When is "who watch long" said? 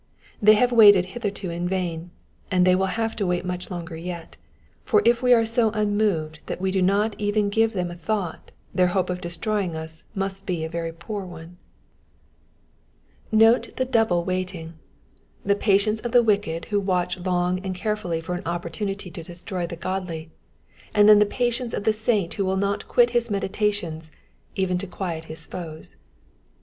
16.71-17.59